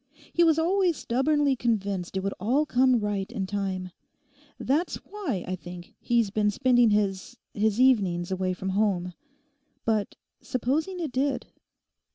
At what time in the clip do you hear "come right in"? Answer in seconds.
2.65-3.45